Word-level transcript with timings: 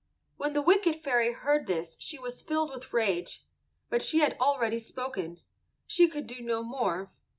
When 0.37 0.53
the 0.53 0.63
wicked 0.63 0.95
fairy 0.95 1.31
heard 1.31 1.67
this 1.67 1.95
she 1.99 2.17
was 2.17 2.41
filled 2.41 2.71
with 2.71 2.91
rage, 2.91 3.45
but 3.87 4.01
she 4.01 4.17
had 4.17 4.35
already 4.41 4.79
spoken; 4.79 5.41
she 5.85 6.07
could 6.09 6.25
do 6.25 6.41
no 6.41 6.63
more. 6.63 7.07